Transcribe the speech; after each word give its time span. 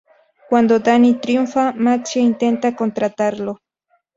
Cuando 0.49 0.79
Danny 0.79 1.19
triunfa, 1.21 1.73
Maxie 1.77 2.23
intenta 2.23 2.75
contratarlo. 2.75 3.59